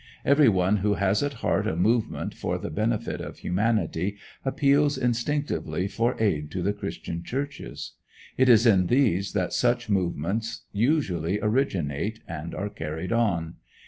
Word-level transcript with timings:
Every 0.25 0.49
one 0.49 0.77
who 0.77 0.95
has 0.95 1.21
at 1.21 1.33
heart 1.45 1.67
a 1.67 1.75
movement 1.75 2.33
for 2.33 2.57
the 2.57 2.71
benefit 2.71 3.21
of 3.21 3.37
humanity 3.37 4.17
appeals 4.43 4.97
instinctively 4.97 5.87
for 5.87 6.19
aid 6.19 6.49
to 6.53 6.63
the 6.63 6.73
Christian 6.73 7.21
churches. 7.23 7.93
It 8.35 8.49
is 8.49 8.65
in 8.65 8.87
these 8.87 9.33
that 9.33 9.53
such 9.53 9.91
movements 9.91 10.65
usually 10.71 11.39
originate, 11.39 12.19
and 12.27 12.55
are 12.55 12.69
carried 12.71 13.13
on. 13.13 13.57